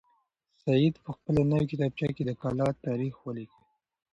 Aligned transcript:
سعید 0.63 0.95
په 1.03 1.09
خپله 1.15 1.41
نوې 1.51 1.65
کتابچه 1.71 2.07
کې 2.15 2.23
د 2.25 2.31
کلا 2.41 2.67
تاریخ 2.85 3.13
ولیکه. 3.25 3.61